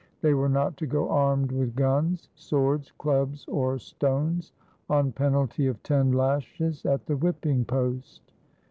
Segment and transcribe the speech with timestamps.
[0.21, 4.51] They were not to go armed with guns, swords, clubs, or stones
[4.89, 8.33] on penalty of ten lashes at the whipping post.